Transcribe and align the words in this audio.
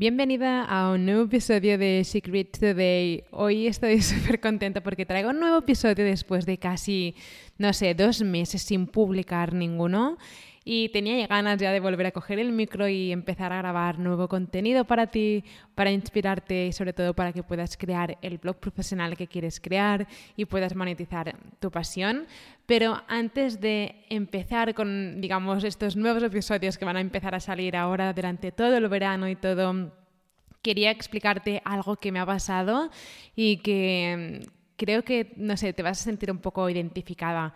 Bienvenida 0.00 0.62
a 0.64 0.92
un 0.92 1.06
nuevo 1.06 1.24
episodio 1.24 1.76
de 1.76 2.04
Secret 2.04 2.56
Today. 2.56 3.24
Hoy 3.32 3.66
estoy 3.66 4.00
súper 4.00 4.38
contenta 4.38 4.80
porque 4.80 5.04
traigo 5.04 5.30
un 5.30 5.40
nuevo 5.40 5.58
episodio 5.58 6.04
después 6.04 6.46
de 6.46 6.56
casi, 6.56 7.16
no 7.58 7.72
sé, 7.72 7.94
dos 7.94 8.22
meses 8.22 8.62
sin 8.62 8.86
publicar 8.86 9.52
ninguno 9.54 10.16
y 10.70 10.90
tenía 10.90 11.26
ganas 11.26 11.58
ya 11.58 11.72
de 11.72 11.80
volver 11.80 12.04
a 12.04 12.10
coger 12.10 12.38
el 12.38 12.52
micro 12.52 12.86
y 12.86 13.10
empezar 13.10 13.54
a 13.54 13.56
grabar 13.56 13.98
nuevo 13.98 14.28
contenido 14.28 14.84
para 14.84 15.06
ti, 15.06 15.42
para 15.74 15.90
inspirarte 15.90 16.66
y 16.66 16.72
sobre 16.72 16.92
todo 16.92 17.14
para 17.14 17.32
que 17.32 17.42
puedas 17.42 17.78
crear 17.78 18.18
el 18.20 18.36
blog 18.36 18.56
profesional 18.56 19.16
que 19.16 19.26
quieres 19.26 19.60
crear 19.60 20.06
y 20.36 20.44
puedas 20.44 20.76
monetizar 20.76 21.34
tu 21.58 21.70
pasión. 21.70 22.26
Pero 22.66 23.02
antes 23.08 23.62
de 23.62 24.04
empezar 24.10 24.74
con, 24.74 25.22
digamos, 25.22 25.64
estos 25.64 25.96
nuevos 25.96 26.22
episodios 26.22 26.76
que 26.76 26.84
van 26.84 26.98
a 26.98 27.00
empezar 27.00 27.34
a 27.34 27.40
salir 27.40 27.74
ahora 27.74 28.12
durante 28.12 28.52
todo 28.52 28.76
el 28.76 28.88
verano 28.88 29.26
y 29.26 29.36
todo, 29.36 29.90
quería 30.68 30.90
explicarte 30.90 31.62
algo 31.64 31.96
que 31.96 32.12
me 32.12 32.20
ha 32.20 32.26
pasado 32.26 32.90
y 33.34 33.56
que 33.58 34.42
mm, 34.44 34.76
creo 34.76 35.02
que, 35.02 35.32
no 35.36 35.56
sé, 35.56 35.72
te 35.72 35.82
vas 35.82 35.98
a 35.98 36.04
sentir 36.04 36.30
un 36.30 36.40
poco 36.40 36.68
identificada. 36.68 37.54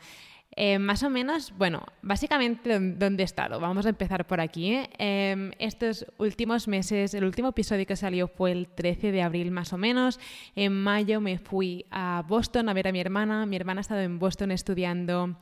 Eh, 0.56 0.78
más 0.78 1.02
o 1.02 1.10
menos, 1.10 1.52
bueno, 1.58 1.82
básicamente 2.00 2.78
dónde 2.80 3.22
he 3.22 3.24
estado. 3.24 3.60
Vamos 3.60 3.84
a 3.84 3.90
empezar 3.90 4.26
por 4.26 4.40
aquí. 4.40 4.80
Eh, 4.98 5.50
estos 5.58 6.06
últimos 6.16 6.68
meses, 6.68 7.12
el 7.12 7.24
último 7.24 7.48
episodio 7.48 7.84
que 7.84 7.96
salió 7.96 8.28
fue 8.28 8.52
el 8.52 8.68
13 8.68 9.12
de 9.12 9.20
abril 9.20 9.50
más 9.50 9.74
o 9.74 9.76
menos. 9.76 10.18
En 10.56 10.72
mayo 10.72 11.20
me 11.20 11.36
fui 11.36 11.84
a 11.90 12.24
Boston 12.26 12.70
a 12.70 12.72
ver 12.72 12.88
a 12.88 12.92
mi 12.92 13.00
hermana. 13.00 13.44
Mi 13.44 13.56
hermana 13.56 13.80
ha 13.80 13.82
estado 13.82 14.00
en 14.00 14.18
Boston 14.18 14.52
estudiando 14.52 15.36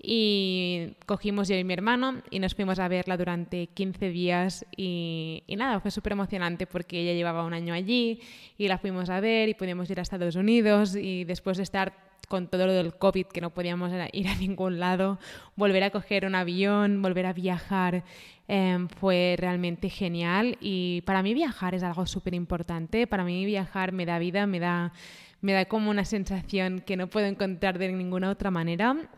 y 0.00 0.94
cogimos 1.06 1.48
yo 1.48 1.56
y 1.56 1.64
mi 1.64 1.72
hermano 1.72 2.22
y 2.30 2.38
nos 2.38 2.54
fuimos 2.54 2.78
a 2.78 2.88
verla 2.88 3.16
durante 3.16 3.66
15 3.66 4.10
días 4.10 4.64
y, 4.76 5.42
y 5.46 5.56
nada, 5.56 5.80
fue 5.80 5.90
súper 5.90 6.12
emocionante 6.12 6.66
porque 6.66 7.00
ella 7.00 7.14
llevaba 7.14 7.44
un 7.44 7.52
año 7.52 7.74
allí 7.74 8.20
y 8.56 8.68
la 8.68 8.78
fuimos 8.78 9.10
a 9.10 9.20
ver 9.20 9.48
y 9.48 9.54
pudimos 9.54 9.90
ir 9.90 9.98
a 9.98 10.02
Estados 10.02 10.36
Unidos 10.36 10.94
y 10.94 11.24
después 11.24 11.56
de 11.56 11.64
estar 11.64 12.08
con 12.28 12.46
todo 12.46 12.66
lo 12.66 12.72
del 12.72 12.94
COVID, 12.94 13.26
que 13.26 13.40
no 13.40 13.50
podíamos 13.50 13.90
ir 14.12 14.28
a 14.28 14.34
ningún 14.38 14.78
lado, 14.78 15.18
volver 15.56 15.82
a 15.82 15.90
coger 15.90 16.26
un 16.26 16.34
avión, 16.34 17.02
volver 17.02 17.26
a 17.26 17.32
viajar, 17.32 18.04
em, 18.46 18.88
fue 18.88 19.36
realmente 19.38 19.88
genial. 19.88 20.56
Y 20.60 21.02
para 21.02 21.22
mí 21.22 21.34
viajar 21.34 21.74
es 21.74 21.82
algo 21.82 22.06
súper 22.06 22.34
importante. 22.34 23.06
Para 23.06 23.24
mí 23.24 23.44
viajar 23.44 23.92
me 23.92 24.06
da 24.06 24.18
vida, 24.18 24.46
me 24.46 24.60
da, 24.60 24.92
me 25.40 25.52
da 25.52 25.64
como 25.64 25.90
una 25.90 26.04
sensación 26.04 26.80
que 26.80 26.96
no 26.96 27.08
puedo 27.08 27.26
encontrar 27.26 27.78
de 27.78 27.90
ninguna 27.92 28.30
otra 28.30 28.50
manera. 28.50 29.08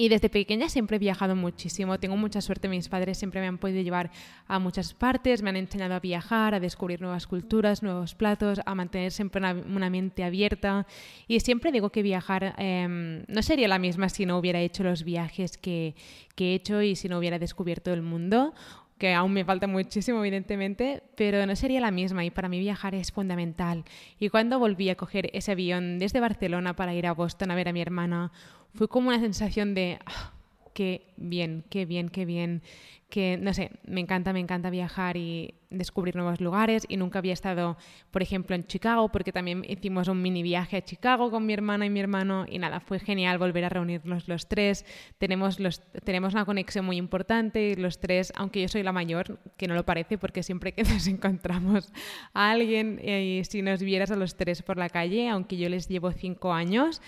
Y 0.00 0.08
desde 0.08 0.30
pequeña 0.30 0.70
siempre 0.70 0.96
he 0.96 0.98
viajado 0.98 1.36
muchísimo, 1.36 2.00
tengo 2.00 2.16
mucha 2.16 2.40
suerte, 2.40 2.68
mis 2.68 2.88
padres 2.88 3.18
siempre 3.18 3.42
me 3.42 3.48
han 3.48 3.58
podido 3.58 3.82
llevar 3.82 4.10
a 4.48 4.58
muchas 4.58 4.94
partes, 4.94 5.42
me 5.42 5.50
han 5.50 5.56
enseñado 5.56 5.92
a 5.92 6.00
viajar, 6.00 6.54
a 6.54 6.58
descubrir 6.58 7.02
nuevas 7.02 7.26
culturas, 7.26 7.82
nuevos 7.82 8.14
platos, 8.14 8.62
a 8.64 8.74
mantener 8.74 9.12
siempre 9.12 9.42
una, 9.42 9.90
mente 9.90 10.24
abierta. 10.24 10.86
Y 11.28 11.38
siempre 11.40 11.70
digo 11.70 11.90
que 11.90 12.02
viajar 12.02 12.54
em, 12.56 13.24
no 13.28 13.42
sería 13.42 13.68
la 13.68 13.78
misma 13.78 14.08
si 14.08 14.24
no 14.24 14.38
hubiera 14.38 14.62
hecho 14.62 14.84
los 14.84 15.04
viajes 15.04 15.58
que, 15.58 15.94
que 16.34 16.52
he 16.52 16.54
hecho 16.54 16.80
y 16.80 16.96
si 16.96 17.10
no 17.10 17.18
hubiera 17.18 17.38
descubierto 17.38 17.92
el 17.92 18.00
mundo 18.00 18.54
que 19.00 19.14
aún 19.14 19.32
me 19.32 19.46
falta 19.46 19.66
muchísimo, 19.66 20.20
evidentemente, 20.20 21.02
pero 21.16 21.44
no 21.46 21.56
sería 21.56 21.80
la 21.80 21.90
misma 21.90 22.22
y 22.22 22.30
para 22.30 22.50
mí 22.50 22.60
viajar 22.60 22.94
es 22.94 23.10
fundamental. 23.10 23.84
Y 24.18 24.28
cuando 24.28 24.58
volví 24.58 24.90
a 24.90 24.94
coger 24.94 25.30
ese 25.32 25.52
avión 25.52 25.98
desde 25.98 26.20
Barcelona 26.20 26.76
para 26.76 26.94
ir 26.94 27.06
a 27.06 27.14
Boston 27.14 27.50
a 27.50 27.54
ver 27.54 27.68
a 27.68 27.72
mi 27.72 27.80
hermana, 27.80 28.30
fue 28.74 28.88
como 28.88 29.08
una 29.08 29.18
sensación 29.18 29.74
de 29.74 29.98
ah, 30.04 30.34
qué 30.72 31.12
bien, 31.16 31.64
qué 31.70 31.84
bien, 31.86 32.08
qué 32.08 32.24
bien, 32.24 32.62
que 33.08 33.36
no 33.36 33.52
sé, 33.52 33.72
me 33.84 34.00
encanta, 34.00 34.32
me 34.32 34.38
encanta 34.38 34.70
viajar 34.70 35.16
y 35.16 35.54
descubrir 35.68 36.14
nuevos 36.14 36.40
lugares. 36.40 36.86
Y 36.88 36.96
nunca 36.96 37.18
había 37.18 37.32
estado, 37.32 37.76
por 38.12 38.22
ejemplo, 38.22 38.54
en 38.54 38.64
Chicago 38.66 39.08
porque 39.08 39.32
también 39.32 39.64
hicimos 39.68 40.06
un 40.06 40.22
mini 40.22 40.44
viaje 40.44 40.76
a 40.76 40.84
Chicago 40.84 41.30
con 41.30 41.44
mi 41.44 41.52
hermana 41.52 41.86
y 41.86 41.90
mi 41.90 41.98
hermano. 41.98 42.46
Y 42.48 42.58
nada, 42.58 42.78
fue 42.78 43.00
genial 43.00 43.38
volver 43.38 43.64
a 43.64 43.68
reunirnos 43.68 44.28
los 44.28 44.46
tres, 44.46 44.86
tenemos, 45.18 45.58
los, 45.58 45.80
tenemos 46.04 46.34
una 46.34 46.44
conexión 46.44 46.84
muy 46.84 46.96
importante 46.98 47.74
los 47.76 47.98
tres, 47.98 48.32
aunque 48.36 48.60
yo 48.60 48.68
soy 48.68 48.84
la 48.84 48.92
mayor, 48.92 49.40
que 49.56 49.66
no 49.66 49.74
lo 49.74 49.84
parece 49.84 50.16
porque 50.16 50.42
siempre 50.44 50.72
que 50.72 50.82
nos 50.84 51.06
encontramos 51.08 51.92
a 52.32 52.50
alguien 52.52 53.00
eh, 53.02 53.40
y 53.40 53.44
si 53.44 53.62
nos 53.62 53.82
vieras 53.82 54.12
a 54.12 54.16
los 54.16 54.36
tres 54.36 54.62
por 54.62 54.76
la 54.76 54.88
calle, 54.88 55.28
aunque 55.28 55.56
yo 55.56 55.68
les 55.68 55.88
llevo 55.88 56.12
cinco 56.12 56.52
años, 56.52 57.02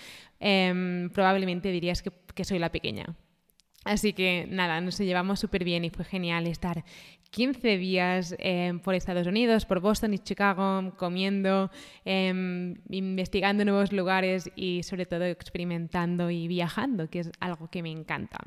Em, 0.45 1.09
probablemente 1.11 1.71
dirías 1.71 2.01
que, 2.01 2.43
soy 2.43 2.59
la 2.59 2.69
pequeña. 2.69 3.15
Así 3.83 4.13
que 4.13 4.47
nada, 4.49 4.79
nos 4.81 4.97
llevamos 4.97 5.39
súper 5.39 5.63
bien 5.63 5.83
y 5.83 5.89
fue 5.89 6.05
genial 6.05 6.47
estar 6.47 6.83
15 7.31 7.77
días 7.77 8.35
em, 8.39 8.79
por 8.79 8.93
Estados 8.93 9.27
Unidos, 9.27 9.65
por 9.65 9.79
Boston 9.79 10.13
y 10.13 10.19
Chicago, 10.19 10.93
comiendo, 10.97 11.71
em, 12.05 12.75
investigando 12.89 13.65
nuevos 13.65 13.91
lugares 13.91 14.51
y 14.55 14.83
sobre 14.83 15.05
todo 15.05 15.25
experimentando 15.25 16.29
y 16.29 16.47
viajando, 16.47 17.09
que 17.09 17.19
es 17.19 17.31
algo 17.39 17.69
que 17.69 17.81
me 17.81 17.91
encanta. 17.91 18.37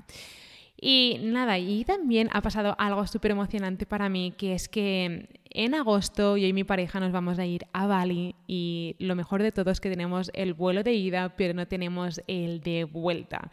Y 0.79 1.19
nada, 1.23 1.59
y 1.59 1.85
también 1.85 2.29
ha 2.33 2.43
pasado 2.43 2.75
algo 2.79 3.07
súper 3.07 3.31
emocionante 3.31 3.87
para 3.87 4.09
mí, 4.11 4.35
que 4.37 4.53
es 4.53 4.69
que 4.69 5.29
en 5.51 5.75
agosto 5.75 6.37
yo 6.37 6.47
y 6.47 6.53
mi 6.53 6.65
pareja 6.65 7.01
nos 7.01 7.13
vamos 7.13 7.39
a 7.39 7.47
ir 7.47 7.67
a 7.73 7.87
Bali 7.87 8.35
y 8.47 8.95
lo 8.99 9.17
mejor 9.17 9.43
de 9.43 9.53
todo 9.53 9.71
es 9.71 9.81
que 9.81 9.89
tenemos 9.89 10.31
el 10.35 10.53
vuelo 10.53 10.83
de 10.83 10.93
ida, 10.93 11.35
pero 11.35 11.55
no 11.55 11.67
tenemos 11.67 12.21
el 12.27 12.61
de 12.61 12.85
vuelta. 12.85 13.51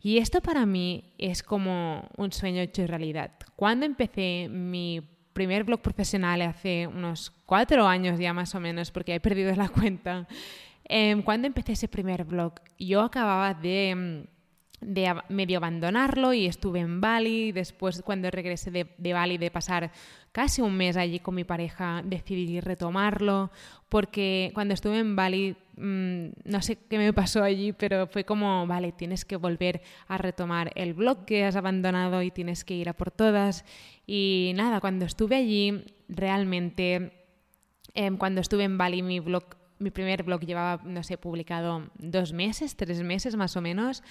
Y 0.00 0.18
esto 0.18 0.40
para 0.40 0.64
mí 0.64 1.12
es 1.18 1.42
como 1.42 2.08
un 2.16 2.30
sueño 2.30 2.62
hecho 2.62 2.86
realidad. 2.86 3.32
Cuando 3.56 3.84
empecé 3.84 4.48
mi 4.48 5.02
primer 5.32 5.64
blog 5.64 5.82
profesional 5.82 6.40
hace 6.42 6.86
unos 6.86 7.32
cuatro 7.46 7.86
años 7.86 8.20
ya 8.20 8.32
más 8.32 8.54
o 8.54 8.60
menos, 8.60 8.92
porque 8.92 9.16
he 9.16 9.20
perdido 9.20 9.52
la 9.56 9.68
cuenta, 9.68 10.28
em, 10.84 11.20
cuando 11.22 11.48
empecé 11.48 11.72
ese 11.72 11.88
primer 11.88 12.24
blog, 12.24 12.54
yo 12.78 13.00
acababa 13.00 13.54
de 13.54 14.24
de 14.80 15.14
medio 15.28 15.58
abandonarlo 15.58 16.32
y 16.32 16.46
estuve 16.46 16.80
en 16.80 17.00
Bali. 17.00 17.52
Después, 17.52 18.02
cuando 18.02 18.30
regresé 18.30 18.70
de, 18.70 18.86
de, 18.96 19.12
Bali, 19.12 19.38
de 19.38 19.50
pasar 19.50 19.92
casi 20.32 20.62
un 20.62 20.76
mes 20.76 20.96
allí 20.96 21.20
con 21.20 21.34
mi 21.34 21.44
pareja, 21.44 22.02
decidí 22.04 22.60
retomarlo, 22.60 23.50
porque 23.88 24.50
cuando 24.54 24.74
estuve 24.74 24.98
en 24.98 25.16
Bali, 25.16 25.56
mmm, 25.76 26.28
no 26.44 26.62
sé 26.62 26.76
qué 26.76 26.98
me 26.98 27.12
pasó 27.12 27.42
allí, 27.42 27.72
pero 27.72 28.06
fue 28.06 28.24
como, 28.24 28.66
vale, 28.66 28.92
tienes 28.92 29.24
que 29.24 29.36
volver 29.36 29.82
a 30.08 30.18
retomar 30.18 30.72
el 30.76 30.94
blog 30.94 31.24
que 31.24 31.44
has 31.44 31.56
abandonado 31.56 32.22
y 32.22 32.30
tienes 32.30 32.64
que 32.64 32.74
ir 32.74 32.88
a 32.88 32.94
por 32.94 33.10
todas. 33.10 33.64
Y 34.06 34.52
nada, 34.54 34.80
cuando 34.80 35.04
estuve 35.04 35.36
allí, 35.36 35.84
realmente, 36.08 37.12
eh, 37.94 38.10
cuando 38.18 38.40
estuve 38.40 38.64
en 38.64 38.78
Bali, 38.78 39.02
mi 39.02 39.20
blog 39.20 39.59
mi 39.80 39.90
primer 39.90 40.22
blog 40.22 40.42
llevaba, 40.42 40.82
no 40.84 41.02
sé, 41.02 41.18
publicado 41.18 41.90
dos 41.98 42.32
meses, 42.32 42.76
tres 42.76 43.02
meses 43.02 43.34
más 43.34 43.56
o 43.56 43.60
menos, 43.60 44.02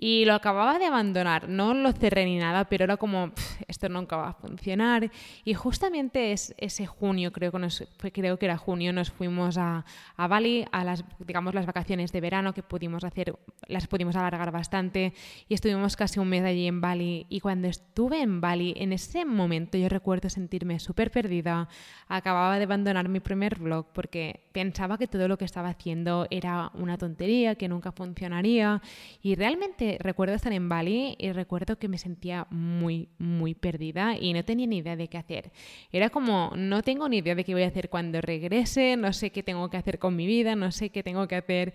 y 0.00 0.24
lo 0.24 0.34
acababa 0.34 0.78
de 0.78 0.86
abandonar. 0.86 1.48
No 1.48 1.74
lo 1.74 1.92
cerré 1.92 2.24
ni 2.24 2.38
nada, 2.38 2.66
pero 2.66 2.84
era 2.84 2.96
como, 2.96 3.32
esto 3.66 3.88
nunca 3.88 4.16
va 4.16 4.28
a 4.28 4.32
funcionar. 4.32 5.10
Y 5.44 5.54
justamente 5.54 6.30
es 6.30 6.54
ese 6.56 6.86
junio, 6.86 7.32
creo 7.32 7.50
que, 7.50 7.58
nos, 7.58 7.84
creo 7.98 8.38
que 8.38 8.46
era 8.46 8.56
junio, 8.56 8.92
nos 8.92 9.10
fuimos 9.10 9.58
a, 9.58 9.84
a, 10.16 10.28
Bali, 10.28 10.64
a 10.70 10.84
las, 10.84 11.04
digamos, 11.18 11.52
las 11.52 11.66
vacaciones 11.66 12.12
de 12.12 12.20
verano 12.20 12.54
que 12.54 12.62
pudimos 12.62 13.02
hacer, 13.02 13.36
las 13.66 13.88
pudimos 13.88 14.14
alargar 14.14 14.52
bastante 14.52 15.12
y 15.48 15.54
estuvimos 15.54 15.96
casi 15.96 16.20
un 16.20 16.28
mes 16.28 16.44
allí 16.44 16.68
en 16.68 16.80
Bali. 16.80 17.26
Y 17.28 17.40
cuando 17.40 17.66
estuve 17.66 18.22
en 18.22 18.40
Bali, 18.40 18.74
en 18.76 18.92
ese 18.92 19.24
momento 19.24 19.76
yo 19.78 19.88
recuerdo 19.88 20.30
sentirme 20.30 20.78
súper 20.78 21.10
perdida. 21.10 21.68
Acababa 22.06 22.58
de 22.58 22.64
abandonar 22.64 23.08
mi 23.08 23.18
primer 23.18 23.58
blog 23.58 23.86
porque 23.92 24.48
pensaba 24.52 24.96
que 24.96 25.07
todo 25.08 25.28
lo 25.28 25.38
que 25.38 25.44
estaba 25.44 25.68
haciendo 25.70 26.26
era 26.30 26.70
una 26.74 26.98
tontería, 26.98 27.54
que 27.54 27.68
nunca 27.68 27.92
funcionaría. 27.92 28.80
Y 29.22 29.34
realmente 29.34 29.98
recuerdo 30.00 30.34
estar 30.34 30.52
en 30.52 30.68
Bali 30.68 31.16
y 31.18 31.32
recuerdo 31.32 31.78
que 31.78 31.88
me 31.88 31.98
sentía 31.98 32.46
muy, 32.50 33.08
muy 33.18 33.54
perdida 33.54 34.16
y 34.18 34.32
no 34.32 34.44
tenía 34.44 34.66
ni 34.66 34.78
idea 34.78 34.96
de 34.96 35.08
qué 35.08 35.18
hacer. 35.18 35.52
Era 35.92 36.10
como, 36.10 36.52
no 36.56 36.82
tengo 36.82 37.08
ni 37.08 37.18
idea 37.18 37.34
de 37.34 37.44
qué 37.44 37.54
voy 37.54 37.62
a 37.64 37.68
hacer 37.68 37.88
cuando 37.88 38.20
regrese, 38.20 38.96
no 38.96 39.12
sé 39.12 39.30
qué 39.30 39.42
tengo 39.42 39.68
que 39.70 39.76
hacer 39.76 39.98
con 39.98 40.16
mi 40.16 40.26
vida, 40.26 40.54
no 40.56 40.72
sé 40.72 40.90
qué 40.90 41.02
tengo 41.02 41.26
que 41.28 41.36
hacer. 41.36 41.74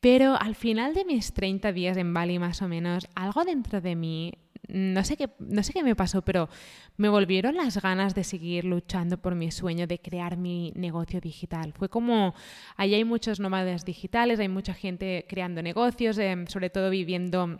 Pero 0.00 0.36
al 0.40 0.54
final 0.54 0.94
de 0.94 1.04
mis 1.04 1.32
30 1.32 1.72
días 1.72 1.96
en 1.96 2.14
Bali 2.14 2.38
más 2.38 2.62
o 2.62 2.68
menos, 2.68 3.08
algo 3.16 3.44
dentro 3.44 3.80
de 3.80 3.96
mí 3.96 4.32
no 4.68 5.04
sé 5.04 5.16
qué, 5.16 5.30
no 5.38 5.62
sé 5.62 5.72
qué 5.72 5.82
me 5.82 5.94
pasó, 5.94 6.22
pero 6.22 6.48
me 6.96 7.08
volvieron 7.08 7.56
las 7.56 7.80
ganas 7.80 8.14
de 8.14 8.24
seguir 8.24 8.64
luchando 8.64 9.18
por 9.18 9.34
mi 9.34 9.50
sueño 9.50 9.86
de 9.86 10.00
crear 10.00 10.36
mi 10.36 10.72
negocio 10.74 11.20
digital. 11.20 11.72
Fue 11.72 11.88
como, 11.88 12.34
ahí 12.76 12.94
hay 12.94 13.04
muchos 13.04 13.40
nómadas 13.40 13.84
digitales, 13.84 14.40
hay 14.40 14.48
mucha 14.48 14.74
gente 14.74 15.26
creando 15.28 15.62
negocios, 15.62 16.18
em, 16.18 16.46
sobre 16.46 16.70
todo 16.70 16.90
viviendo, 16.90 17.58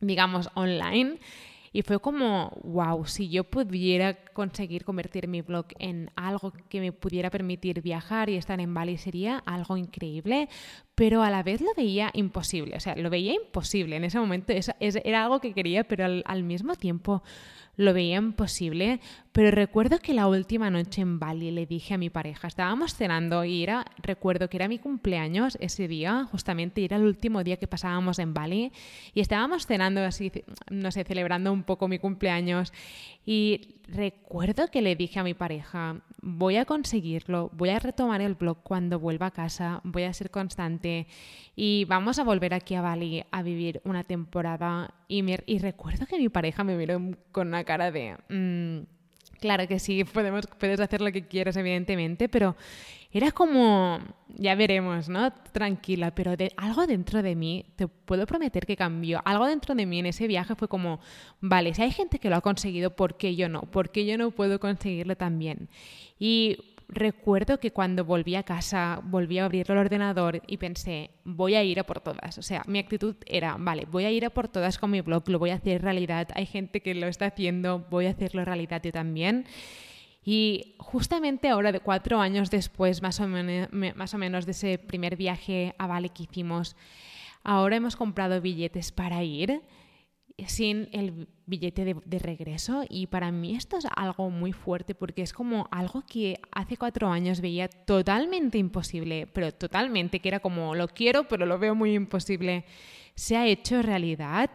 digamos, 0.00 0.48
online. 0.54 1.18
Y 1.72 1.82
fue 1.82 2.00
como, 2.00 2.58
wow, 2.64 3.04
si 3.06 3.28
yo 3.28 3.44
pudiera 3.44 4.24
conseguir 4.32 4.84
convertir 4.84 5.28
mi 5.28 5.42
blog 5.42 5.66
en 5.78 6.10
algo 6.16 6.52
que 6.68 6.80
me 6.80 6.92
pudiera 6.92 7.30
permitir 7.30 7.82
viajar 7.82 8.30
y 8.30 8.36
estar 8.36 8.58
en 8.60 8.72
Bali 8.72 8.96
sería 8.96 9.42
algo 9.44 9.76
increíble, 9.76 10.48
pero 10.98 11.22
a 11.22 11.30
la 11.30 11.44
vez 11.44 11.60
lo 11.60 11.68
veía 11.76 12.10
imposible, 12.12 12.76
o 12.76 12.80
sea, 12.80 12.96
lo 12.96 13.08
veía 13.08 13.32
imposible 13.32 13.94
en 13.94 14.02
ese 14.02 14.18
momento, 14.18 14.52
era 14.80 15.22
algo 15.22 15.40
que 15.40 15.54
quería, 15.54 15.84
pero 15.84 16.04
al, 16.04 16.24
al 16.26 16.42
mismo 16.42 16.74
tiempo 16.74 17.22
lo 17.76 17.94
veía 17.94 18.16
imposible, 18.16 18.98
pero 19.30 19.52
recuerdo 19.52 20.00
que 20.00 20.12
la 20.12 20.26
última 20.26 20.70
noche 20.70 21.00
en 21.00 21.20
Bali 21.20 21.52
le 21.52 21.66
dije 21.66 21.94
a 21.94 21.98
mi 21.98 22.10
pareja, 22.10 22.48
estábamos 22.48 22.96
cenando 22.96 23.44
y 23.44 23.62
era, 23.62 23.84
recuerdo 24.02 24.50
que 24.50 24.56
era 24.56 24.66
mi 24.66 24.80
cumpleaños 24.80 25.56
ese 25.60 25.86
día, 25.86 26.26
justamente 26.32 26.84
era 26.84 26.96
el 26.96 27.04
último 27.04 27.44
día 27.44 27.58
que 27.58 27.68
pasábamos 27.68 28.18
en 28.18 28.34
Bali 28.34 28.72
y 29.14 29.20
estábamos 29.20 29.68
cenando 29.68 30.04
así, 30.04 30.32
no 30.68 30.90
sé, 30.90 31.04
celebrando 31.04 31.52
un 31.52 31.62
poco 31.62 31.86
mi 31.86 32.00
cumpleaños 32.00 32.72
y 33.24 33.77
recuerdo 33.88 34.68
que 34.68 34.82
le 34.82 34.96
dije 34.96 35.18
a 35.18 35.24
mi 35.24 35.34
pareja, 35.34 36.00
voy 36.20 36.56
a 36.56 36.64
conseguirlo, 36.64 37.50
voy 37.54 37.70
a 37.70 37.78
retomar 37.78 38.20
el 38.20 38.34
blog 38.34 38.62
cuando 38.62 39.00
vuelva 39.00 39.26
a 39.26 39.30
casa, 39.30 39.80
voy 39.84 40.04
a 40.04 40.12
ser 40.12 40.30
constante 40.30 41.06
y 41.56 41.84
vamos 41.86 42.18
a 42.18 42.24
volver 42.24 42.54
aquí 42.54 42.74
a 42.74 42.82
Bali 42.82 43.24
a 43.30 43.42
vivir 43.42 43.80
una 43.84 44.04
temporada. 44.04 44.94
Y, 45.08 45.24
y 45.46 45.58
recuerdo 45.58 46.06
que 46.06 46.18
mi 46.18 46.28
pareja 46.28 46.64
me 46.64 46.76
miró 46.76 47.00
con 47.32 47.48
una 47.48 47.64
cara 47.64 47.90
de... 47.90 48.16
Mm, 48.28 48.97
Claro 49.40 49.68
que 49.68 49.78
sí, 49.78 50.04
podemos, 50.04 50.46
puedes 50.58 50.80
hacer 50.80 51.00
lo 51.00 51.12
que 51.12 51.26
quieras, 51.26 51.56
evidentemente, 51.56 52.28
pero 52.28 52.56
era 53.10 53.30
como, 53.30 54.00
ya 54.36 54.54
veremos, 54.54 55.08
¿no? 55.08 55.32
Tranquila, 55.52 56.14
pero 56.14 56.36
de, 56.36 56.52
algo 56.56 56.86
dentro 56.86 57.22
de 57.22 57.34
mí, 57.34 57.64
te 57.76 57.88
puedo 57.88 58.26
prometer 58.26 58.66
que 58.66 58.76
cambió. 58.76 59.22
Algo 59.24 59.46
dentro 59.46 59.74
de 59.74 59.86
mí 59.86 60.00
en 60.00 60.06
ese 60.06 60.26
viaje 60.26 60.54
fue 60.54 60.68
como, 60.68 61.00
vale, 61.40 61.72
si 61.72 61.82
hay 61.82 61.90
gente 61.90 62.18
que 62.18 62.28
lo 62.28 62.36
ha 62.36 62.40
conseguido, 62.42 62.94
¿por 62.94 63.16
qué 63.16 63.34
yo 63.34 63.48
no? 63.48 63.62
¿Por 63.62 63.90
qué 63.90 64.04
yo 64.04 64.18
no 64.18 64.30
puedo 64.30 64.60
conseguirlo 64.60 65.16
también? 65.16 65.68
Y 66.18 66.58
recuerdo 66.88 67.60
que 67.60 67.72
cuando 67.72 68.04
volví 68.04 68.34
a 68.34 68.42
casa, 68.42 69.00
volví 69.04 69.38
a 69.38 69.44
abrir 69.44 69.70
el 69.70 69.76
ordenador 69.76 70.42
y 70.46 70.56
pensé, 70.56 71.10
voy 71.24 71.54
a 71.54 71.62
ir 71.62 71.78
a 71.80 71.84
por 71.84 72.00
todas. 72.00 72.38
O 72.38 72.42
sea, 72.42 72.64
mi 72.66 72.78
actitud 72.78 73.16
era, 73.26 73.56
vale, 73.58 73.86
voy 73.90 74.04
a 74.04 74.10
ir 74.10 74.24
a 74.24 74.30
por 74.30 74.48
todas 74.48 74.78
con 74.78 74.90
mi 74.90 75.00
blog, 75.00 75.28
lo 75.28 75.38
voy 75.38 75.50
a 75.50 75.56
hacer 75.56 75.82
realidad. 75.82 76.28
Hay 76.34 76.46
gente 76.46 76.80
que 76.80 76.94
lo 76.94 77.06
está 77.06 77.26
haciendo, 77.26 77.86
voy 77.90 78.06
a 78.06 78.10
hacerlo 78.10 78.44
realidad 78.44 78.82
yo 78.82 78.92
también. 78.92 79.44
Y 80.24 80.74
justamente 80.78 81.48
ahora, 81.48 81.72
de 81.72 81.80
cuatro 81.80 82.20
años 82.20 82.50
después, 82.50 83.02
más 83.02 83.20
o, 83.20 83.28
más 83.28 84.14
o 84.14 84.18
menos 84.18 84.46
de 84.46 84.52
ese 84.52 84.78
primer 84.78 85.16
viaje 85.16 85.74
a 85.78 85.86
Vale 85.86 86.08
que 86.10 86.24
hicimos, 86.24 86.76
ahora 87.44 87.76
hemos 87.76 87.96
comprado 87.96 88.40
billetes 88.40 88.92
para 88.92 89.22
ir 89.22 89.62
sin 90.46 90.88
el 90.92 91.28
billete 91.46 91.84
de, 91.84 92.18
regreso 92.18 92.84
y 92.88 93.06
para 93.06 93.32
mí 93.32 93.56
esto 93.56 93.76
es 93.76 93.86
algo 93.96 94.30
muy 94.30 94.52
fuerte 94.52 94.94
porque 94.94 95.22
es 95.22 95.32
como 95.32 95.66
algo 95.70 96.04
que 96.06 96.40
hace 96.52 96.76
cuatro 96.76 97.08
años 97.08 97.40
veía 97.40 97.68
totalmente 97.68 98.58
imposible, 98.58 99.26
pero 99.26 99.52
totalmente 99.52 100.20
que 100.20 100.28
era 100.28 100.40
como 100.40 100.74
lo 100.74 100.88
quiero 100.88 101.26
pero 101.26 101.46
lo 101.46 101.58
veo 101.58 101.74
muy 101.74 101.94
imposible, 101.94 102.64
se 103.14 103.36
ha 103.36 103.46
hecho 103.46 103.82
realidad 103.82 104.50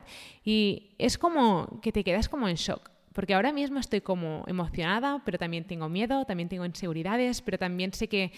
y 0.45 0.91
es 0.97 1.17
como 1.17 1.79
que 1.81 1.91
te 1.91 2.03
quedas 2.03 2.29
como 2.29 2.47
en 2.47 2.55
shock. 2.55 2.92
Porque 3.13 3.35
ahora 3.35 3.53
mismo 3.53 3.79
estoy 3.79 4.01
como 4.01 4.43
emocionada, 4.47 5.21
pero 5.23 5.37
también 5.37 5.65
tengo 5.65 5.87
miedo, 5.87 6.25
también 6.25 6.49
tengo 6.49 6.65
inseguridades, 6.65 7.41
pero 7.41 7.57
también 7.59 7.93
sé 7.93 8.07
que 8.07 8.31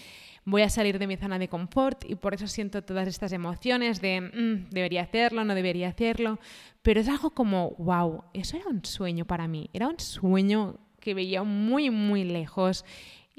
voy 0.44 0.62
a 0.62 0.70
salir 0.70 0.98
de 0.98 1.06
mi 1.06 1.16
zona 1.16 1.38
de 1.38 1.48
confort 1.48 2.04
y 2.08 2.14
por 2.14 2.34
eso 2.34 2.46
siento 2.46 2.82
todas 2.82 3.08
estas 3.08 3.32
emociones 3.32 4.00
de 4.00 4.20
mm, 4.20 4.70
debería 4.70 5.02
hacerlo, 5.02 5.44
no 5.44 5.54
debería 5.54 5.88
hacerlo. 5.88 6.38
Pero 6.82 7.00
es 7.00 7.08
algo 7.08 7.30
como, 7.30 7.70
wow, 7.78 8.24
eso 8.34 8.56
era 8.56 8.68
un 8.68 8.84
sueño 8.84 9.24
para 9.24 9.48
mí, 9.48 9.70
era 9.72 9.88
un 9.88 9.98
sueño 9.98 10.78
que 11.00 11.14
veía 11.14 11.42
muy, 11.42 11.90
muy 11.90 12.24
lejos 12.24 12.84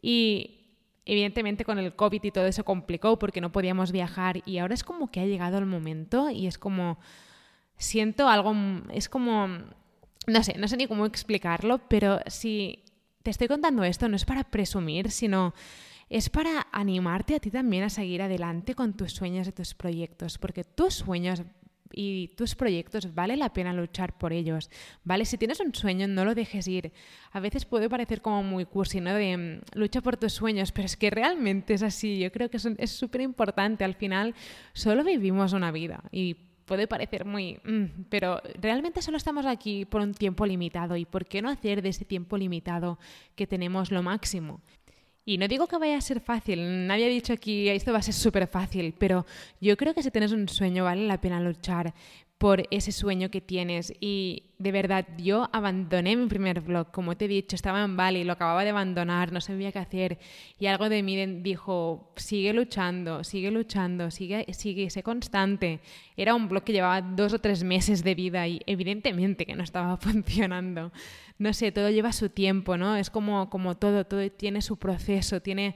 y 0.01 0.57
evidentemente 1.05 1.65
con 1.65 1.79
el 1.79 1.95
COVID 1.95 2.23
y 2.23 2.31
todo 2.31 2.47
eso 2.47 2.65
complicó 2.65 3.19
porque 3.19 3.41
no 3.41 3.51
podíamos 3.51 3.91
viajar 3.91 4.41
y 4.45 4.57
ahora 4.57 4.73
es 4.73 4.83
como 4.83 5.11
que 5.11 5.19
ha 5.19 5.25
llegado 5.25 5.57
el 5.57 5.65
momento 5.65 6.29
y 6.29 6.47
es 6.47 6.57
como, 6.57 6.99
siento 7.77 8.27
algo, 8.27 8.53
es 8.91 9.07
como 9.07 9.47
no 10.27 10.43
sé, 10.43 10.57
no 10.57 10.67
sé 10.67 10.77
ni 10.77 10.87
cómo 10.87 11.05
explicarlo, 11.05 11.79
pero 11.87 12.19
si 12.27 12.83
te 13.23 13.31
estoy 13.31 13.47
contando 13.47 13.83
esto 13.83 14.07
no 14.07 14.15
es 14.15 14.25
para 14.25 14.43
presumir, 14.43 15.09
sino 15.11 15.53
es 16.09 16.29
para 16.29 16.67
animarte 16.71 17.35
a 17.35 17.39
ti 17.39 17.49
también 17.49 17.83
a 17.83 17.89
seguir 17.89 18.21
adelante 18.21 18.75
con 18.75 18.95
tus 18.95 19.13
sueños 19.13 19.47
y 19.47 19.51
tus 19.51 19.73
proyectos, 19.73 20.37
porque 20.37 20.63
tus 20.63 20.93
sueños 20.95 21.43
y 21.93 22.29
tus 22.35 22.55
proyectos 22.55 23.13
vale 23.15 23.37
la 23.37 23.53
pena 23.53 23.73
luchar 23.73 24.17
por 24.17 24.33
ellos, 24.33 24.69
¿vale? 25.03 25.25
Si 25.25 25.37
tienes 25.37 25.59
un 25.59 25.73
sueño, 25.73 26.07
no 26.07 26.25
lo 26.25 26.35
dejes 26.35 26.67
ir. 26.67 26.91
A 27.31 27.39
veces 27.39 27.65
puede 27.65 27.89
parecer 27.89 28.21
como 28.21 28.43
muy 28.43 28.65
cursi, 28.65 28.99
¿no? 28.99 29.13
De 29.13 29.37
mm, 29.37 29.77
lucha 29.77 30.01
por 30.01 30.17
tus 30.17 30.33
sueños, 30.33 30.71
pero 30.71 30.85
es 30.85 30.97
que 30.97 31.09
realmente 31.09 31.73
es 31.73 31.83
así. 31.83 32.19
Yo 32.19 32.31
creo 32.31 32.49
que 32.49 32.57
es 32.57 32.91
súper 32.91 33.21
importante. 33.21 33.83
Al 33.83 33.95
final, 33.95 34.35
solo 34.73 35.03
vivimos 35.03 35.53
una 35.53 35.71
vida 35.71 36.03
puede 36.67 36.85
parecer 36.85 37.25
muy... 37.25 37.59
Mm, 37.63 38.03
pero 38.09 38.41
realmente 38.61 39.01
solo 39.01 39.17
estamos 39.17 39.45
aquí 39.47 39.85
por 39.85 40.01
un 40.01 40.13
tiempo 40.13 40.45
limitado 40.45 40.95
y 40.95 41.05
¿por 41.05 41.25
qué 41.25 41.41
no 41.41 41.49
hacer 41.49 41.81
de 41.81 41.89
ese 41.89 42.05
tiempo 42.05 42.37
limitado 42.37 42.99
que 43.35 43.47
tenemos 43.47 43.89
lo 43.89 44.03
máximo? 44.03 44.61
Y 45.25 45.37
no 45.37 45.47
digo 45.47 45.67
que 45.67 45.77
vaya 45.77 45.97
a 45.97 46.01
ser 46.01 46.21
fácil, 46.21 46.87
nadie 46.87 47.05
ha 47.05 47.09
dicho 47.09 47.33
aquí 47.33 47.67
esto 47.69 47.91
va 47.91 47.99
a 47.99 48.01
ser 48.01 48.13
súper 48.13 48.47
fácil, 48.47 48.93
pero 48.97 49.25
yo 49.59 49.75
creo 49.75 49.93
que 49.93 50.03
si 50.03 50.11
tienes 50.11 50.31
un 50.31 50.47
sueño 50.47 50.83
vale 50.83 51.07
la 51.07 51.19
pena 51.19 51.41
luchar 51.41 51.93
por 52.37 52.67
ese 52.69 52.91
sueño 52.91 53.31
que 53.31 53.41
tienes. 53.41 53.93
Y 53.99 54.43
de 54.59 54.71
verdad, 54.71 55.07
yo 55.17 55.49
abandoné 55.53 56.15
mi 56.15 56.27
primer 56.27 56.61
blog, 56.61 56.91
como 56.91 57.17
te 57.17 57.25
he 57.25 57.27
dicho, 57.27 57.55
estaba 57.55 57.83
en 57.83 57.97
Bali, 57.97 58.23
lo 58.23 58.33
acababa 58.33 58.63
de 58.63 58.69
abandonar, 58.69 59.31
no 59.31 59.41
sabía 59.41 59.71
qué 59.71 59.79
hacer. 59.79 60.19
Y 60.59 60.67
algo 60.67 60.89
de 60.89 61.01
mí 61.01 61.25
dijo, 61.41 62.13
sigue 62.15 62.53
luchando, 62.53 63.23
sigue 63.23 63.49
luchando, 63.49 64.11
sigue, 64.11 64.45
sigue, 64.53 64.89
sé 64.89 65.01
constante. 65.01 65.79
Era 66.15 66.35
un 66.35 66.47
blog 66.47 66.63
que 66.63 66.73
llevaba 66.73 67.01
dos 67.01 67.33
o 67.33 67.39
tres 67.39 67.63
meses 67.63 68.03
de 68.03 68.15
vida 68.15 68.47
y 68.47 68.61
evidentemente 68.67 69.45
que 69.45 69.55
no 69.55 69.63
estaba 69.63 69.97
funcionando. 69.97 70.91
No 71.39 71.53
sé, 71.53 71.71
todo 71.71 71.89
lleva 71.89 72.13
su 72.13 72.29
tiempo, 72.29 72.77
¿no? 72.77 72.95
Es 72.95 73.09
como, 73.09 73.49
como 73.49 73.75
todo, 73.77 74.05
todo 74.05 74.29
tiene 74.31 74.61
su 74.61 74.77
proceso, 74.77 75.41
tiene 75.41 75.75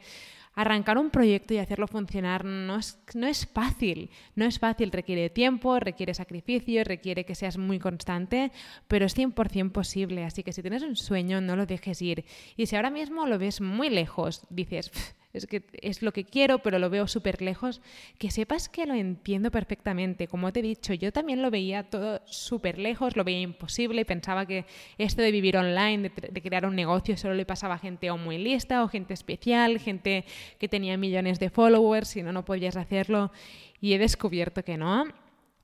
arrancar 0.53 0.97
un 0.97 1.09
proyecto 1.09 1.53
y 1.53 1.57
hacerlo 1.57 1.87
funcionar 1.87 2.45
no 2.45 2.77
es, 2.77 2.99
no 3.13 3.27
es 3.27 3.47
fácil. 3.47 4.09
No 4.35 4.45
es 4.45 4.59
fácil, 4.59 4.91
requiere 4.91 5.29
tiempo, 5.29 5.79
requiere 5.79 6.13
sacrificio, 6.13 6.83
requiere 6.83 7.25
que 7.25 7.35
seas 7.35 7.57
muy 7.57 7.79
constante, 7.79 8.51
pero 8.87 9.05
es 9.05 9.17
100% 9.17 9.71
posible. 9.71 10.25
Así 10.25 10.43
que 10.43 10.53
si 10.53 10.61
tienes 10.61 10.83
un 10.83 10.95
sueño, 10.95 11.41
no 11.41 11.55
lo 11.55 11.65
dejes 11.65 12.01
ir. 12.01 12.25
Y 12.57 12.65
si 12.65 12.75
ahora 12.75 12.89
mismo 12.89 13.25
lo 13.25 13.37
ves 13.37 13.61
muy 13.61 13.89
lejos, 13.89 14.45
dices, 14.49 14.91
es 15.33 15.47
que 15.47 15.63
es 15.81 16.01
lo 16.01 16.11
que 16.11 16.25
quiero, 16.25 16.59
pero 16.59 16.79
lo 16.79 16.89
veo 16.89 17.07
súper 17.07 17.41
lejos, 17.41 17.81
que 18.17 18.31
sepas 18.31 18.69
que 18.69 18.85
lo 18.85 18.93
entiendo 18.93 19.51
perfectamente. 19.51 20.27
Como 20.27 20.51
te 20.51 20.59
he 20.59 20.63
dicho, 20.63 20.93
yo 20.93 21.11
también 21.11 21.41
lo 21.41 21.51
veía 21.51 21.83
todo 21.83 22.21
súper 22.25 22.77
lejos, 22.77 23.15
lo 23.15 23.23
veía 23.23 23.41
imposible, 23.41 24.05
pensaba 24.05 24.45
que 24.45 24.65
esto 24.97 25.21
de 25.21 25.31
vivir 25.31 25.57
online, 25.57 26.09
de, 26.09 26.41
crear 26.41 26.65
un 26.65 26.75
negocio, 26.75 27.15
solo 27.17 27.33
le 27.35 27.45
pasaba 27.45 27.75
a 27.75 27.79
gente 27.79 28.11
o 28.11 28.17
muy 28.17 28.37
lista 28.37 28.83
o 28.83 28.87
gente 28.87 29.13
especial, 29.13 29.79
gente 29.79 30.25
que 30.59 30.67
tenía 30.67 30.97
millones 30.97 31.39
de 31.39 31.49
followers, 31.49 32.15
y 32.17 32.23
no, 32.23 32.31
no 32.31 32.43
podías 32.45 32.75
hacerlo. 32.75 33.31
Y 33.79 33.93
he 33.93 33.97
descubierto 33.97 34.63
que 34.63 34.77
no. 34.77 35.05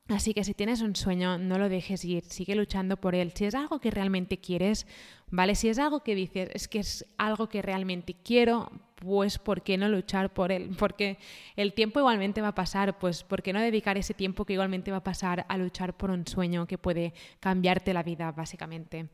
Así 0.10 0.34
que 0.34 0.44
si 0.46 0.54
tienes 0.54 0.82
un 0.82 0.96
sueño, 0.96 1.38
no 1.38 1.58
lo 1.58 1.68
dejes 1.68 2.06
ir, 2.06 2.24
sigue 2.24 2.56
luchando 2.56 2.96
por 2.96 3.14
él. 3.14 3.34
Si 3.36 3.46
es 3.46 3.56
algo 3.56 3.80
que 3.80 3.92
realmente 3.92 4.38
quieres, 4.38 4.88
¿vale? 5.30 5.54
Si 5.56 5.68
es 5.68 5.80
algo 5.80 6.02
que 6.02 6.16
dices, 6.16 6.50
es 6.54 6.68
que 6.70 6.80
es 6.80 7.06
algo 7.18 7.50
que 7.50 7.62
realmente 7.62 8.16
quiero, 8.24 8.72
pues 8.96 9.38
¿por 9.38 9.64
qué 9.64 9.78
no 9.78 9.90
luchar 9.90 10.34
por 10.34 10.54
él? 10.54 10.70
Porque 10.80 11.18
el 11.58 11.74
tiempo 11.74 12.00
igualmente 12.00 12.42
va 12.42 12.50
a 12.50 12.56
pasar, 12.56 12.98
pues 13.00 13.24
¿por 13.24 13.44
qué 13.44 13.52
no 13.52 13.60
dedicar 13.60 13.98
ese 13.98 14.14
tiempo 14.14 14.46
que 14.46 14.54
igualmente 14.54 14.92
va 14.92 14.98
a 14.98 15.04
pasar 15.04 15.46
a 15.50 15.58
luchar 15.58 15.98
por 15.98 16.10
un 16.10 16.26
sueño 16.26 16.68
que 16.68 16.78
puede 16.78 17.14
cambiarte 17.42 17.94
la 17.94 18.04
vida, 18.04 18.32
básicamente? 18.32 19.10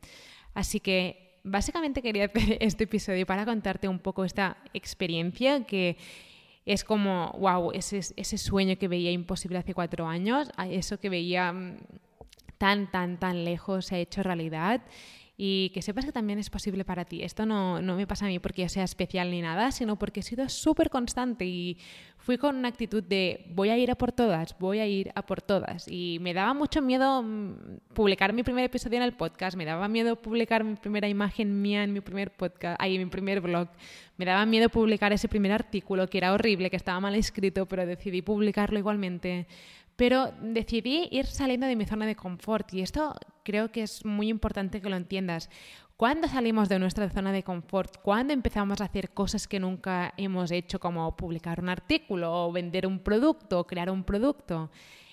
Así 0.54 0.78
que 0.78 1.40
básicamente 1.42 2.02
quería 2.02 2.26
hacer 2.26 2.56
este 2.60 2.84
episodio 2.84 3.26
para 3.26 3.44
contarte 3.44 3.88
un 3.88 3.98
poco 3.98 4.24
esta 4.24 4.56
experiencia 4.72 5.64
que 5.64 5.96
es 6.66 6.84
como, 6.84 7.32
wow, 7.38 7.72
ese, 7.72 7.98
ese 7.98 8.38
sueño 8.38 8.76
que 8.78 8.88
veía 8.88 9.10
imposible 9.10 9.58
hace 9.58 9.74
cuatro 9.74 10.06
años, 10.06 10.50
eso 10.70 10.98
que 10.98 11.10
veía 11.10 11.52
mm, 11.52 11.76
tan, 12.58 12.90
tan, 12.90 13.18
tan 13.18 13.44
lejos 13.44 13.86
se 13.86 13.96
ha 13.96 13.98
hecho 13.98 14.22
realidad 14.22 14.82
y 15.36 15.70
que 15.70 15.82
sepas 15.82 16.04
que 16.04 16.12
también 16.12 16.38
es 16.38 16.48
posible 16.48 16.84
para 16.84 17.04
ti. 17.04 17.22
Esto 17.22 17.44
no, 17.44 17.82
no 17.82 17.96
me 17.96 18.06
pasa 18.06 18.26
a 18.26 18.28
mí 18.28 18.38
porque 18.38 18.68
sea 18.68 18.84
especial 18.84 19.30
ni 19.30 19.42
nada, 19.42 19.72
sino 19.72 19.96
porque 19.98 20.20
he 20.20 20.22
sido 20.22 20.48
súper 20.48 20.90
constante 20.90 21.44
y 21.44 21.76
fui 22.18 22.38
con 22.38 22.56
una 22.56 22.68
actitud 22.68 23.02
de 23.02 23.44
voy 23.50 23.70
a 23.70 23.76
ir 23.76 23.90
a 23.90 23.96
por 23.96 24.12
todas, 24.12 24.56
voy 24.58 24.78
a 24.78 24.86
ir 24.86 25.10
a 25.16 25.26
por 25.26 25.42
todas. 25.42 25.86
Y 25.88 26.18
me 26.20 26.34
daba 26.34 26.54
mucho 26.54 26.80
miedo 26.82 27.22
mm, 27.22 27.78
publicar 27.94 28.32
mi 28.32 28.44
primer 28.44 28.64
episodio 28.64 28.98
en 28.98 29.02
el 29.02 29.12
podcast, 29.12 29.56
me 29.56 29.64
daba 29.64 29.88
miedo 29.88 30.16
publicar 30.22 30.62
mi 30.62 30.76
primera 30.76 31.08
imagen 31.08 31.60
mía 31.60 31.82
en 31.82 31.92
mi 31.92 32.00
primer 32.00 32.30
podcast, 32.30 32.80
ahí 32.80 32.94
en 32.94 33.02
mi 33.02 33.10
primer 33.10 33.40
blog, 33.40 33.68
me 34.16 34.24
daba 34.24 34.46
miedo 34.46 34.68
publicar 34.68 35.12
ese 35.12 35.28
primer 35.28 35.50
artículo 35.50 36.08
que 36.08 36.18
era 36.18 36.32
horrible, 36.32 36.70
que 36.70 36.76
estaba 36.76 37.00
mal 37.00 37.16
escrito, 37.16 37.66
pero 37.66 37.84
decidí 37.84 38.22
publicarlo 38.22 38.78
igualmente 38.78 39.48
pero 39.96 40.32
decidí 40.40 41.08
ir 41.10 41.26
saliendo 41.26 41.66
de 41.66 41.76
mi 41.76 41.84
zona 41.84 42.06
de 42.06 42.16
confort 42.16 42.72
y 42.74 42.82
esto 42.82 43.14
creo 43.44 43.70
que 43.70 43.82
es 43.82 44.04
muy 44.04 44.28
importante 44.28 44.80
que 44.80 44.88
lo 44.88 44.96
entiendas. 44.96 45.50
Cuando 45.96 46.26
salimos 46.26 46.68
de 46.68 46.80
nuestra 46.80 47.08
zona 47.08 47.30
de 47.30 47.44
confort, 47.44 47.98
cuando 48.02 48.32
empezamos 48.32 48.80
a 48.80 48.86
hacer 48.86 49.10
cosas 49.10 49.46
que 49.46 49.60
nunca 49.60 50.12
hemos 50.16 50.50
hecho, 50.50 50.80
como 50.80 51.16
publicar 51.16 51.60
un 51.60 51.68
artículo 51.68 52.46
o 52.46 52.52
vender 52.52 52.86
un 52.86 52.98
producto 52.98 53.60
o 53.60 53.66
crear 53.66 53.90
un 53.90 54.02
producto, 54.02 54.70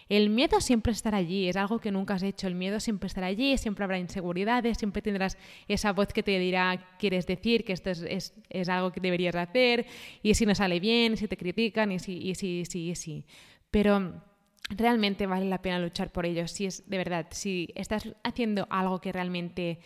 el 0.09 0.29
miedo 0.31 0.59
siempre 0.59 0.91
estará 0.91 1.19
allí, 1.19 1.47
es 1.47 1.55
algo 1.55 1.79
que 1.79 1.91
nunca 1.91 2.15
has 2.15 2.23
hecho, 2.23 2.47
el 2.47 2.55
miedo 2.55 2.79
siempre 2.79 3.07
estará 3.07 3.27
allí, 3.27 3.57
siempre 3.57 3.85
habrá 3.85 3.99
inseguridades, 3.99 4.77
siempre 4.77 5.01
tendrás 5.01 5.37
esa 5.67 5.93
voz 5.93 6.07
que 6.11 6.23
te 6.23 6.37
dirá, 6.37 6.97
quieres 6.97 7.27
decir, 7.27 7.63
que 7.63 7.73
esto 7.73 7.91
es, 7.91 8.33
es, 8.49 8.69
algo 8.69 8.91
que 8.91 8.99
deberías 8.99 9.35
hacer, 9.35 9.85
y 10.21 10.33
si 10.33 10.45
no 10.45 10.53
sale 10.53 10.81
bien, 10.81 11.15
si 11.15 11.29
te 11.29 11.37
critican, 11.37 11.93
y 11.93 11.99
si, 11.99 12.17
y 12.17 12.35
si, 12.35 12.59
y 12.59 12.65
si, 12.65 12.89
y 12.89 12.95
si. 12.95 13.25
Pero 13.69 14.21
realmente 14.69 15.25
vale 15.27 15.45
la 15.45 15.61
pena 15.61 15.79
luchar 15.79 16.11
por 16.11 16.25
ello. 16.25 16.47
Si 16.47 16.65
es 16.65 16.89
de 16.89 16.97
verdad, 16.97 17.27
si 17.31 17.69
estás 17.75 18.07
haciendo 18.23 18.67
algo 18.69 19.01
que 19.01 19.11
realmente, 19.11 19.79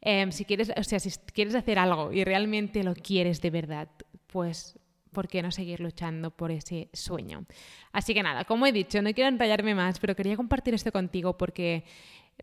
em, 0.00 0.32
si 0.32 0.44
quieres, 0.44 0.72
o 0.76 0.84
sea, 0.84 1.00
si 1.00 1.10
quieres 1.32 1.54
hacer 1.54 1.78
algo 1.78 2.12
y 2.12 2.24
realmente 2.24 2.82
lo 2.84 2.94
quieres 2.94 3.40
de 3.40 3.50
verdad, 3.50 3.88
pues 4.26 4.78
¿por 5.12 5.28
qué 5.28 5.42
no 5.42 5.50
seguir 5.50 5.80
luchando 5.80 6.30
por 6.30 6.50
ese 6.50 6.88
sueño? 6.92 7.44
Así 7.92 8.14
que 8.14 8.22
nada, 8.22 8.44
como 8.44 8.66
he 8.66 8.72
dicho, 8.72 9.02
no 9.02 9.12
quiero 9.12 9.28
enrollarme 9.28 9.74
más, 9.74 9.98
pero 9.98 10.14
quería 10.14 10.36
compartir 10.36 10.74
esto 10.74 10.92
contigo 10.92 11.36
porque 11.36 11.84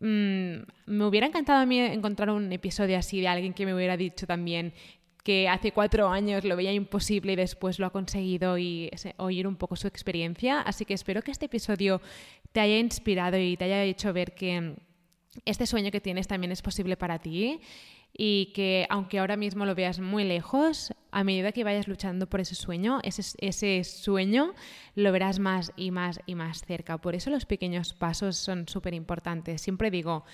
mm, 0.00 0.56
me 0.86 1.04
hubiera 1.06 1.26
encantado 1.26 1.60
a 1.60 1.66
mí 1.66 1.80
encontrar 1.80 2.30
un 2.30 2.52
episodio 2.52 2.98
así 2.98 3.20
de 3.20 3.28
alguien 3.28 3.54
que 3.54 3.64
me 3.64 3.74
hubiera 3.74 3.96
dicho 3.96 4.26
también 4.26 4.74
que 5.28 5.46
hace 5.46 5.72
cuatro 5.72 6.08
años 6.08 6.42
lo 6.44 6.56
veía 6.56 6.72
imposible 6.72 7.34
y 7.34 7.36
después 7.36 7.78
lo 7.78 7.84
ha 7.84 7.90
conseguido 7.90 8.56
y 8.56 8.90
oír 9.18 9.46
un 9.46 9.56
poco 9.56 9.76
su 9.76 9.86
experiencia. 9.86 10.62
Así 10.62 10.86
que 10.86 10.94
espero 10.94 11.20
que 11.20 11.30
este 11.30 11.44
episodio 11.44 12.00
te 12.50 12.60
haya 12.60 12.78
inspirado 12.78 13.36
y 13.36 13.54
te 13.58 13.66
haya 13.66 13.84
hecho 13.84 14.10
ver 14.14 14.34
que 14.34 14.76
este 15.44 15.66
sueño 15.66 15.90
que 15.90 16.00
tienes 16.00 16.28
también 16.28 16.50
es 16.50 16.62
posible 16.62 16.96
para 16.96 17.18
ti 17.18 17.60
y 18.16 18.54
que 18.54 18.86
aunque 18.88 19.18
ahora 19.18 19.36
mismo 19.36 19.66
lo 19.66 19.74
veas 19.74 20.00
muy 20.00 20.24
lejos, 20.24 20.94
a 21.10 21.24
medida 21.24 21.52
que 21.52 21.62
vayas 21.62 21.88
luchando 21.88 22.26
por 22.26 22.40
ese 22.40 22.54
sueño, 22.54 23.00
ese, 23.02 23.36
ese 23.46 23.84
sueño 23.84 24.54
lo 24.94 25.12
verás 25.12 25.40
más 25.40 25.72
y 25.76 25.90
más 25.90 26.20
y 26.24 26.36
más 26.36 26.64
cerca. 26.64 26.96
Por 26.96 27.14
eso 27.14 27.28
los 27.28 27.44
pequeños 27.44 27.92
pasos 27.92 28.38
son 28.38 28.66
súper 28.66 28.94
importantes. 28.94 29.60
Siempre 29.60 29.90
digo, 29.90 30.24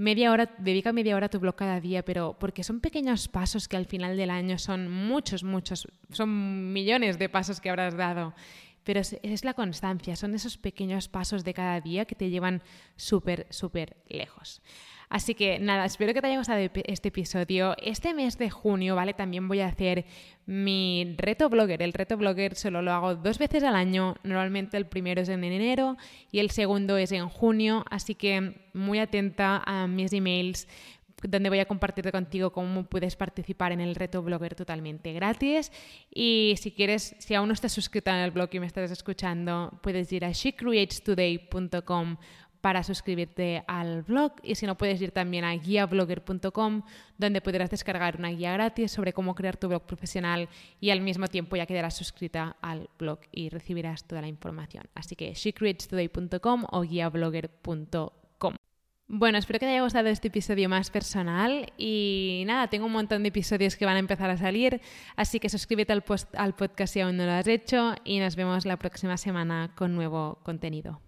media 0.00 0.32
hora, 0.32 0.48
dedica 0.56 0.92
media 0.92 1.14
hora 1.14 1.26
a 1.26 1.28
tu 1.28 1.38
blog 1.38 1.56
cada 1.56 1.78
día, 1.78 2.02
pero 2.02 2.36
porque 2.40 2.64
son 2.64 2.80
pequeños 2.80 3.28
pasos 3.28 3.68
que 3.68 3.76
al 3.76 3.84
final 3.84 4.16
del 4.16 4.30
año 4.30 4.58
son 4.58 4.90
muchos, 4.90 5.44
muchos, 5.44 5.86
son 6.10 6.72
millones 6.72 7.18
de 7.18 7.28
pasos 7.28 7.60
que 7.60 7.68
habrás 7.68 7.94
dado. 7.94 8.34
Pero 8.82 9.00
es, 9.00 9.44
la 9.44 9.52
constancia, 9.52 10.16
son 10.16 10.34
esos 10.34 10.56
pequeños 10.56 11.08
pasos 11.08 11.44
de 11.44 11.52
cada 11.52 11.82
día 11.82 12.06
que 12.06 12.14
te 12.14 12.30
llevan 12.30 12.62
súper, 12.96 13.46
súper 13.50 13.98
lejos. 14.08 14.62
Así 15.10 15.34
que 15.34 15.58
nada, 15.58 15.84
espero 15.84 16.14
que 16.14 16.20
te 16.20 16.28
haya 16.28 16.38
gustado 16.38 16.60
este 16.84 17.08
episodio. 17.08 17.74
Este 17.82 18.14
mes 18.14 18.38
de 18.38 18.48
junio, 18.48 18.94
¿vale? 18.94 19.12
También 19.12 19.48
voy 19.48 19.58
a 19.58 19.66
hacer 19.66 20.06
mi 20.46 21.16
reto 21.18 21.48
blogger. 21.48 21.82
El 21.82 21.92
reto 21.92 22.16
blogger 22.16 22.54
solo 22.54 22.80
lo 22.80 22.92
hago 22.92 23.16
dos 23.16 23.38
veces 23.38 23.64
al 23.64 23.74
año. 23.74 24.14
Normalmente 24.22 24.76
el 24.76 24.86
primero 24.86 25.20
es 25.20 25.28
en 25.28 25.42
enero 25.42 25.96
y 26.30 26.38
el 26.38 26.52
segundo 26.52 26.96
es 26.96 27.10
en 27.10 27.28
junio. 27.28 27.84
Así 27.90 28.14
que 28.14 28.70
muy 28.72 29.00
atenta 29.00 29.60
a 29.66 29.88
mis 29.88 30.12
emails 30.12 30.68
donde 31.22 31.50
voy 31.50 31.58
a 31.58 31.66
compartir 31.66 32.10
contigo 32.12 32.50
cómo 32.50 32.84
puedes 32.84 33.16
participar 33.16 33.72
en 33.72 33.80
el 33.80 33.96
reto 33.96 34.22
blogger 34.22 34.54
totalmente 34.54 35.12
gratis. 35.12 35.72
Y 36.14 36.54
si 36.58 36.70
quieres, 36.70 37.16
si 37.18 37.34
aún 37.34 37.48
no 37.48 37.54
estás 37.54 37.72
suscrita 37.72 38.16
en 38.16 38.24
el 38.24 38.30
blog 38.30 38.48
y 38.52 38.60
me 38.60 38.66
estás 38.66 38.92
escuchando, 38.92 39.76
puedes 39.82 40.12
ir 40.12 40.24
a 40.24 40.30
shecreatestoday.com 40.30 42.16
para 42.60 42.82
suscribirte 42.82 43.64
al 43.66 44.02
blog 44.02 44.32
y 44.42 44.54
si 44.54 44.66
no 44.66 44.76
puedes 44.76 45.00
ir 45.00 45.12
también 45.12 45.44
a 45.44 45.54
guiablogger.com 45.54 46.82
donde 47.18 47.40
podrás 47.40 47.70
descargar 47.70 48.16
una 48.16 48.30
guía 48.30 48.52
gratis 48.52 48.92
sobre 48.92 49.12
cómo 49.12 49.34
crear 49.34 49.56
tu 49.56 49.68
blog 49.68 49.82
profesional 49.86 50.48
y 50.80 50.90
al 50.90 51.00
mismo 51.00 51.26
tiempo 51.28 51.56
ya 51.56 51.66
quedarás 51.66 51.96
suscrita 51.96 52.56
al 52.60 52.88
blog 52.98 53.20
y 53.32 53.48
recibirás 53.48 54.04
toda 54.04 54.20
la 54.20 54.28
información. 54.28 54.84
Así 54.94 55.16
que 55.16 55.32
shecreatestoday.com 55.34 56.64
o 56.70 56.82
guiablogger.com. 56.82 58.54
Bueno, 59.12 59.38
espero 59.38 59.58
que 59.58 59.66
te 59.66 59.72
haya 59.72 59.82
gustado 59.82 60.06
este 60.08 60.28
episodio 60.28 60.68
más 60.68 60.88
personal 60.88 61.72
y 61.76 62.44
nada, 62.46 62.68
tengo 62.68 62.86
un 62.86 62.92
montón 62.92 63.24
de 63.24 63.30
episodios 63.30 63.74
que 63.74 63.84
van 63.84 63.96
a 63.96 63.98
empezar 63.98 64.30
a 64.30 64.36
salir, 64.36 64.80
así 65.16 65.40
que 65.40 65.48
suscríbete 65.48 65.92
al, 65.92 66.04
al 66.34 66.54
podcast 66.54 66.92
si 66.92 67.00
aún 67.00 67.16
no 67.16 67.26
lo 67.26 67.32
has 67.32 67.48
hecho 67.48 67.96
y 68.04 68.20
nos 68.20 68.36
vemos 68.36 68.66
la 68.66 68.78
próxima 68.78 69.16
semana 69.16 69.72
con 69.74 69.96
nuevo 69.96 70.38
contenido. 70.44 71.00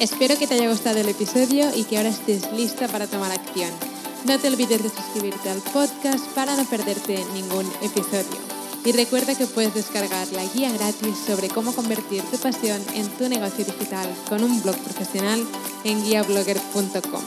Espero 0.00 0.38
que 0.38 0.46
te 0.46 0.54
haya 0.54 0.68
gustado 0.68 0.98
el 0.98 1.08
episodio 1.08 1.74
y 1.74 1.84
que 1.84 1.96
ahora 1.96 2.10
estés 2.10 2.52
lista 2.52 2.86
para 2.86 3.06
tomar 3.06 3.32
acción. 3.32 3.70
No 4.26 4.38
te 4.38 4.48
olvides 4.48 4.82
de 4.82 4.90
suscribirte 4.90 5.48
al 5.48 5.60
podcast 5.60 6.22
para 6.34 6.54
no 6.54 6.64
perderte 6.66 7.24
ningún 7.32 7.66
episodio. 7.80 8.38
Y 8.84 8.92
recuerda 8.92 9.34
que 9.34 9.46
puedes 9.46 9.72
descargar 9.72 10.28
la 10.32 10.44
guía 10.44 10.70
gratis 10.70 11.16
sobre 11.26 11.48
cómo 11.48 11.72
convertir 11.74 12.22
tu 12.24 12.36
pasión 12.36 12.80
en 12.94 13.08
tu 13.16 13.28
negocio 13.28 13.64
digital 13.64 14.08
con 14.28 14.44
un 14.44 14.62
blog 14.62 14.76
profesional 14.76 15.42
en 15.84 16.04
guiablogger.com. 16.04 17.22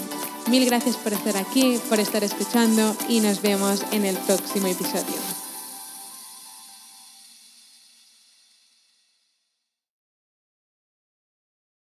Mil 0.49 0.65
gracias 0.65 0.95
por 0.95 1.13
estar 1.13 1.37
aquí, 1.37 1.79
por 1.89 1.99
estar 1.99 2.23
escuchando 2.23 2.95
y 3.07 3.19
nos 3.19 3.41
vemos 3.41 3.81
en 3.91 4.05
el 4.05 4.15
próximo 4.15 4.67
episodio. 4.67 5.38